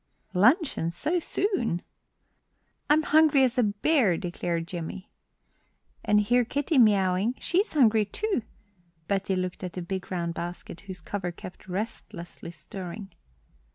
[0.33, 1.83] "Luncheon so soon!"
[2.89, 5.11] "I'm as hungry as a bear," declared Jimmie.
[6.03, 8.41] "And hear Kitty mewing; she's hungry, too."
[9.07, 13.11] Betty looked at the big round basket, whose cover kept restlessly stirring.